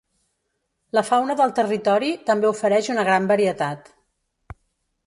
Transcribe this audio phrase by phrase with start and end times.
[0.99, 3.95] La fauna del territori també ofereix una gran varietat.